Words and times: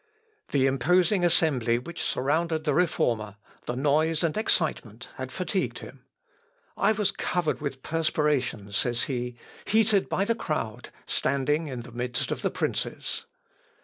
The 0.49 0.65
imposing 0.65 1.23
assembly 1.23 1.77
which 1.77 2.01
surrounded 2.01 2.63
the 2.63 2.73
Reformer, 2.73 3.35
the 3.67 3.75
noise 3.75 4.23
and 4.23 4.35
excitement, 4.35 5.09
had 5.17 5.31
fatigued 5.31 5.77
him. 5.77 6.05
"I 6.75 6.91
was 6.91 7.11
covered 7.11 7.61
with 7.61 7.83
perspiration," 7.83 8.71
says 8.71 9.03
he, 9.03 9.35
"heated 9.65 10.09
by 10.09 10.25
the 10.25 10.33
crowd, 10.33 10.89
standing 11.05 11.67
in 11.67 11.81
the 11.81 11.91
midst 11.91 12.31
of 12.31 12.41
the 12.41 12.49
princes." 12.49 13.27